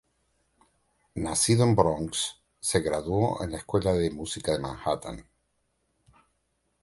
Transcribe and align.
Nacido 1.13 1.63
en 1.63 1.75
Bronx, 1.75 2.37
se 2.59 2.79
graduó 2.79 3.37
de 3.39 3.49
la 3.49 3.57
Escuela 3.57 3.93
de 3.93 4.09
Música 4.09 4.51
de 4.51 4.57
Manhattan. 4.57 5.27